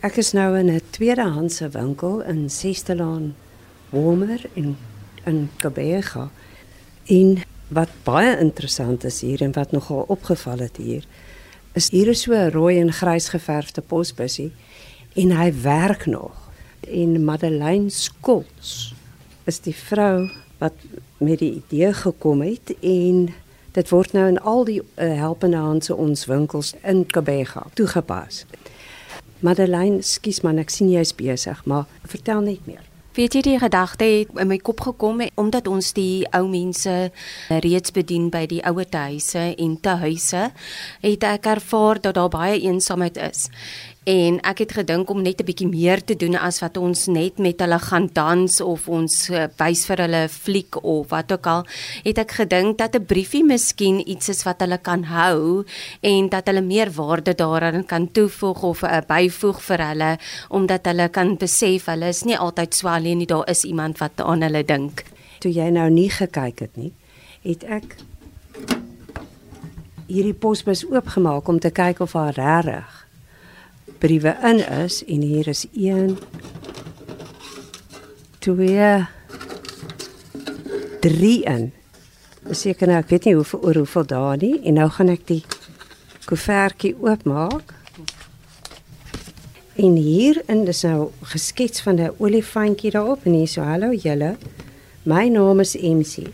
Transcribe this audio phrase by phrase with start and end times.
[0.00, 3.36] Ek is nou in 'n tweedehandse winkel in Sestelaan,
[3.90, 4.76] Womer in
[5.24, 6.30] in Kabega.
[7.04, 11.04] En wat baie interessant is hier en wat nogal opgeval het hier,
[11.72, 14.52] is hier is so 'n rooi en grys geverfde posbussie
[15.14, 16.50] en hy werk nog.
[16.80, 18.94] En Madeleine Skols
[19.44, 20.74] is die vrou wat
[21.16, 23.34] met die idee gekom het en
[23.72, 28.46] dit word nou in al die uh, helpende hande ons winkels in Kabega toegepas.
[29.40, 32.84] Madeleine, skus man, ek sien jy's besig, maar vertel net meer.
[33.16, 36.92] Weet jy die gedagte het in my kop gekom omdat ons die ou mense
[37.50, 40.44] reeds bedien by die ouer huise en te huise
[41.02, 43.48] het ek ervaar dat daar baie eensaamheid is.
[44.10, 47.38] En ek het gedink om net 'n bietjie meer te doen as wat ons net
[47.38, 51.62] met hulle gaan dans of ons uh, wys vir hulle fliek of wat ook al,
[52.02, 55.64] het ek gedink dat 'n briefie miskien iets is wat hulle kan hou
[56.00, 60.18] en dat hulle meer waarde daaraan kan toevoeg of uh, byvoeg vir hulle
[60.48, 64.20] omdat hulle kan besef hulle is nie altyd so alleen nie, daar is iemand wat
[64.20, 65.04] aan hulle dink.
[65.38, 66.92] Toe jy nou nie gekyk het nie,
[67.42, 67.96] het ek
[70.06, 73.09] hierdie posbus oopgemaak om te kyk of haar regtig
[74.00, 76.16] briewe in is en hier is 1
[78.40, 79.06] 2
[81.00, 81.66] 3 in.
[82.50, 85.42] Seker nou, ek weet nie hoeveel oor hoeveel dae nie en nou gaan ek die
[86.28, 87.74] koevertjie oopmaak.
[89.80, 94.36] En hier in dis nou geskets van 'n olifantjie daarop en hier so hallo julle.
[95.04, 96.28] My naam is MC.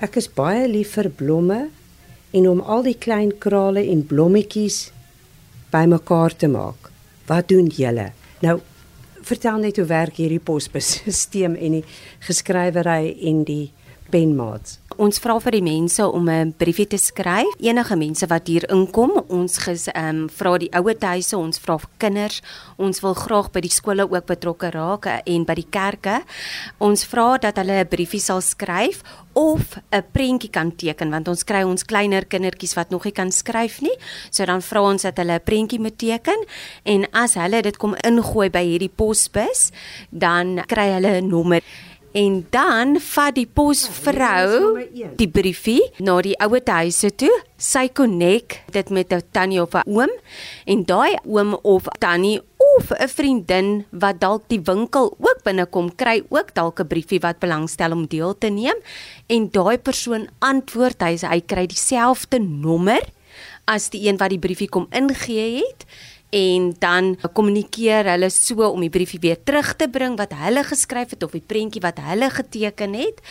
[0.00, 1.68] Ek is baie lief vir blomme
[2.30, 4.90] en om al die klein krale en blommetjies
[5.70, 6.90] bymekaar te maak.
[7.26, 8.10] Wat doen julle?
[8.40, 8.60] Nou
[9.26, 11.84] vertel net hoe werk hierdie posbusstelsel en die
[12.28, 13.72] geskrywery en die
[14.10, 14.80] penmaats.
[14.96, 17.52] Ons vra vir die mense om 'n briefie te skryf.
[17.60, 21.76] Enige mense wat hier inkom, ons ges ehm um, vra die ouer huise, ons vra
[21.78, 22.42] vir kinders.
[22.78, 26.22] Ons wil graag by die skole ook betrokke raak en by die kerke.
[26.78, 29.02] Ons vra dat hulle 'n briefie sal skryf
[29.34, 33.30] of 'n prentjie kan teken want ons kry ons kleiner kindertjies wat nog nie kan
[33.30, 33.96] skryf nie.
[34.30, 36.44] So dan vra ons dat hulle 'n prentjie moet teken
[36.84, 39.72] en as hulle dit kom ingooi by hierdie posbus,
[40.10, 41.62] dan kry hulle 'n nommer
[42.16, 44.80] En dan vat die posvrou
[45.20, 47.32] die briefie na die ouer huise toe.
[47.60, 50.12] Sy konnek dit met 'n tannie of 'n oom.
[50.64, 56.24] En daai oom of tannie of 'n vriendin wat dalk die winkel ook binnekom kry
[56.28, 58.78] ook dalk 'n briefie wat belangstel om deel te neem.
[59.26, 63.04] En daai persoon antwoord hy hy kry dieselfde nommer
[63.64, 65.84] as die een wat die briefie kom ingegee het
[66.34, 71.14] en dan kommunikeer hulle so om die briefie weer terug te bring wat hulle geskryf
[71.14, 73.22] het of die prentjie wat hulle geteken het.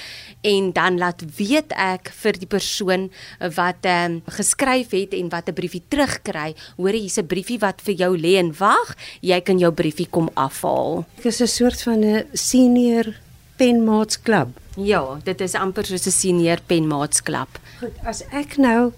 [0.42, 3.10] En dan laat weet ek vir die persoon
[3.58, 7.82] wat ehm um, geskryf het en wat 'n briefie terugkry hoor hier's 'n briefie wat
[7.82, 8.96] vir jou lê en wag.
[9.22, 11.06] Jy kan jou briefie kom afhaal.
[11.16, 13.14] Dit is 'n soort van 'n senior
[13.58, 14.50] penmaatsklub.
[14.78, 17.60] Ja dit is amper soos 'n senior penmaatsklub.
[17.80, 18.94] Goed as ek nou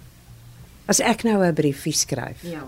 [0.87, 2.63] as ek nou 'n briefie skryf ja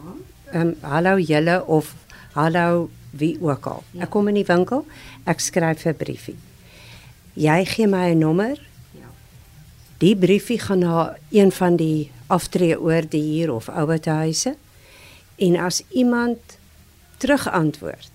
[0.53, 1.93] um, hallo julle of
[2.33, 3.83] hallo wie ook al.
[3.91, 4.05] Ja.
[4.05, 4.85] Ek kom in die winkel,
[5.25, 6.37] ek skryf 'n briefie.
[7.33, 8.57] Jy gee my 'n nommer.
[8.91, 9.09] Ja.
[9.97, 14.55] Die briefie gaan na een van die aftreeoorde hier of ouerhuise.
[15.37, 16.37] En as iemand
[17.17, 18.11] terugantwoord,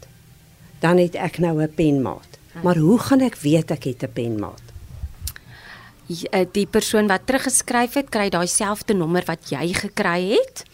[0.81, 2.39] dan het ek nou 'n penmaat.
[2.55, 2.61] Ja.
[2.63, 4.63] Maar hoe gaan ek weet ek het 'n penmaat?
[6.31, 10.65] Eh, die persoon wat teruggeskryf het, kry daai selfde nommer wat jy gekry het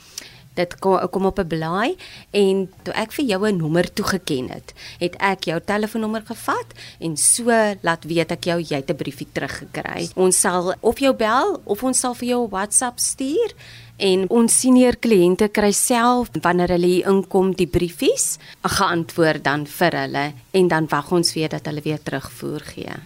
[0.60, 1.96] dit kom, kom op 'n blaai
[2.30, 6.68] en toe ek vir jou 'n nommer toegeken het, het ek jou telefoonnommer gevat
[7.00, 7.50] en so
[7.82, 10.10] laat weet ek jou jy het 'n briefie teruggekry.
[10.14, 13.54] Ons sal of jou bel of ons sal vir jou 'n WhatsApp stuur
[13.96, 19.92] en ons senior kliënte kry self wanneer hulle hier inkom die briefies geantwoord dan vir
[19.92, 22.96] hulle en dan wag ons weer dat hulle weer terugvoer gee.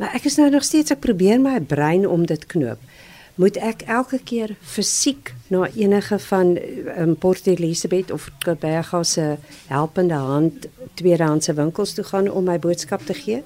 [0.00, 2.80] Maar ek is nou nog steeds ek probeer my brein om dit knoop
[3.34, 6.58] moet ek elke keer fisiek na enige van
[6.96, 13.06] um, Port Elizabeth of Kaberga se helpende hand tweedehandse winkels toe gaan om my boodskap
[13.06, 13.42] te gee?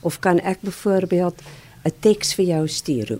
[0.00, 1.42] Of kan ek byvoorbeeld
[1.84, 3.18] 'n teks vir jou stuur?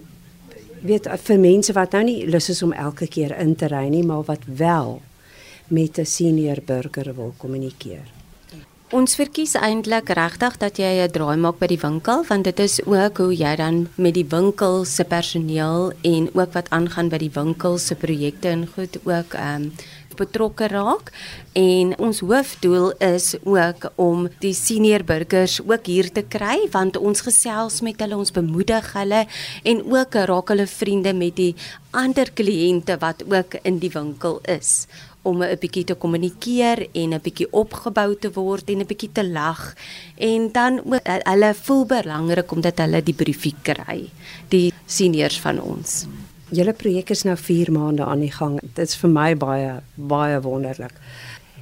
[0.82, 4.04] Weet vir mense wat nou nie lus is om elke keer in te ry nie
[4.04, 5.02] maar wat wel
[5.68, 8.19] met 'n senior burger wil kommunikeer
[8.90, 12.80] Ons verkies eintlik regtig dat jy 'n draai maak by die winkel want dit is
[12.82, 17.30] ook hoe jy dan met die winkel se personeel en ook wat aangaan by die
[17.30, 19.72] winkel se projekte en goed ook ehm um,
[20.16, 21.12] betrokke raak.
[21.52, 27.20] En ons hoofdoel is ook om die senior burgers ook hier te kry want ons
[27.20, 29.26] gesels met hulle ons bemoedig hulle
[29.62, 31.54] en ook raak hulle vriende met die
[31.90, 34.86] ander kliënte wat ook in die winkel is
[35.22, 39.28] om 'n bietjie te kommunikeer en 'n bietjie opgebou te word en 'n bietjie te
[39.28, 39.74] lag.
[40.16, 44.10] En dan ook hulle voel belangrik omdat hulle die briefie kry,
[44.48, 46.06] die seniors van ons.
[46.50, 48.60] Julle projek is nou 4 maande aan die gang.
[48.60, 50.94] Dit is vir my baie baie wonderlik.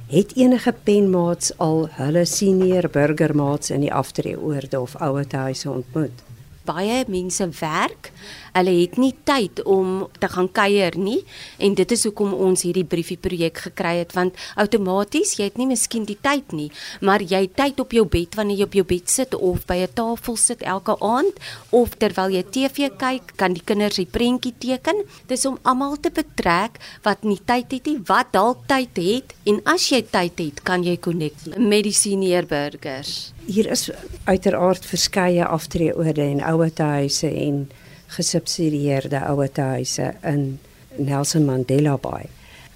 [0.09, 6.23] Het enige penmaats al hulle senior burgermaats in die aftreeoorde of ouete huise ontmoet?
[6.69, 8.11] Baie mense werk
[8.53, 11.19] Hulle het nie tyd om te gaan kuier nie
[11.61, 15.69] en dit is hoekom ons hierdie briefie projek gekry het want outomaties jy het nie
[15.69, 16.69] miskien die tyd nie,
[17.05, 19.77] maar jy het tyd op jou bed wanneer jy op jou bed sit of by
[19.85, 21.35] 'n tafel sit elke aand
[21.71, 25.05] of terwyl jy TV kyk, kan die kinders die prentjie teken.
[25.27, 29.61] Dis om almal te betrek wat nie tyd het nie, wat dalk tyd het en
[29.65, 33.38] as jy tyd het, kan jy connect met die senior burgers.
[33.49, 33.89] Hier is
[34.29, 37.71] uiteraard verskeie aftreeorde en ouetehuise en
[38.13, 40.59] gesubsidieerde ouetehuise in
[40.95, 42.29] Nelson Mandela Bay.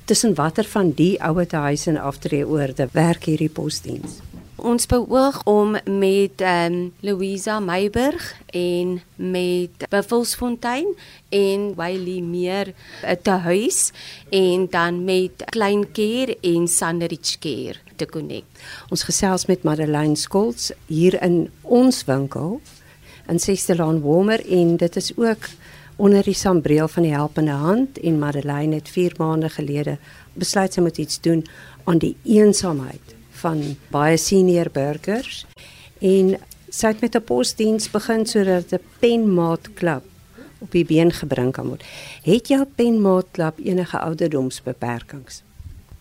[0.06, 4.18] Tussen watter van die ouetehuise en aftreeoorde werk hierdie posdiens?
[4.56, 10.90] Ons beoog om met ehm um, Louisa Meiburg en met Buffelsfontein
[11.30, 13.92] en Wylie meer eh, te huis
[14.30, 18.64] en dan met Klein Care en Sandridge Care te connect.
[18.92, 22.60] Ons gesels met Madeleine Skols hier in ons winkel
[23.32, 25.48] in Sestelaan Womer en dit is ook
[25.96, 29.98] onder die sambreel van die helpende hand en Madeleine het 4 maande gelede
[30.34, 31.44] besluit sy moet iets doen
[31.86, 33.14] aan die eensaamheid
[33.44, 33.62] van
[33.94, 35.44] baie senior burgers
[36.02, 36.36] en
[36.70, 40.04] sy het met 'n posdiens begin sodat 'n penmaat klub
[40.60, 41.84] op die been gebring kan word.
[42.24, 45.44] Het jou penmaat klub enige ouderdomsbeperkings?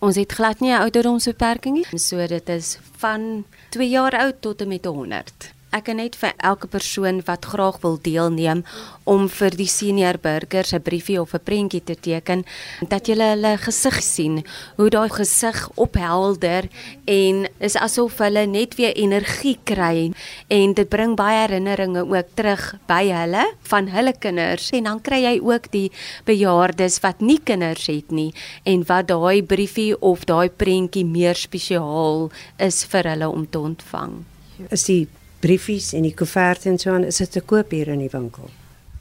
[0.03, 4.61] Ons het glad nie 'n ouderdomsbeperking nie, so dit is van 2 jaar oud tot
[4.61, 8.61] en met 100 ek kan net vir elke persoon wat graag wil deelneem
[9.09, 12.45] om vir die senior burgers 'n briefie of 'n prentjie te teken
[12.89, 14.43] dat jy hulle gesig sien
[14.77, 16.69] hoe daai gesig ophelder
[17.05, 20.11] en is asof hulle net weer energie kry.
[20.47, 24.69] En dit bring baie herinneringe ook terug by hulle van hulle kinders.
[24.69, 25.91] En dan kry jy ook die
[26.25, 28.33] bejaardes wat nie kinders het nie
[28.63, 34.23] en wat daai briefie of daai prentjie meer spesiaal is vir hulle om te ontvang.
[34.69, 35.07] Is die
[35.43, 38.49] briefies en die koeverte en so aan is dit te koop hier in die winkel.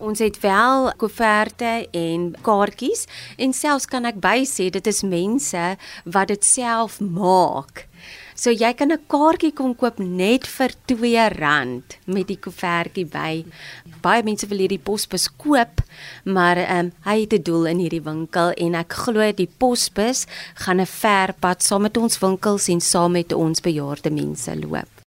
[0.02, 3.06] Ons het wel koeverte en kaartjies
[3.38, 5.62] en selfs kan ek by sê dit is mense
[6.04, 7.86] wat dit self maak.
[8.34, 13.44] So jy kan 'n kaartjie kom koop net vir R2 met die koevertjie by.
[14.02, 15.82] Baie mense wil hierdie posbus koop,
[16.24, 20.26] maar ehm um, hy het 'n doel in hierdie winkel en ek glo die posbus
[20.54, 25.01] gaan 'n ver pad saam met ons winkels en saam met ons bejaarde mense loop.